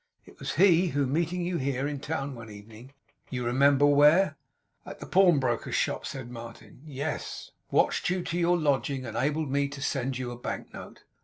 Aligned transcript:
It 0.25 0.39
was 0.39 0.55
he, 0.55 0.87
who 0.87 1.05
meeting 1.05 1.45
you 1.45 1.59
here 1.59 1.85
in 1.87 1.99
town, 1.99 2.33
one 2.33 2.49
evening 2.49 2.91
you 3.29 3.45
remember 3.45 3.85
where?' 3.85 4.35
'At 4.83 4.99
the 4.99 5.05
pawnbroker's 5.05 5.75
shop,' 5.75 6.07
said 6.07 6.31
Martin. 6.31 6.81
'Yes; 6.83 7.51
watched 7.69 8.09
you 8.09 8.23
to 8.23 8.37
your 8.39 8.57
lodging, 8.57 9.05
and 9.05 9.15
enabled 9.15 9.51
me 9.51 9.67
to 9.67 9.79
send 9.79 10.17
you 10.17 10.31
a 10.31 10.39
bank 10.39 10.73
note. 10.73 11.03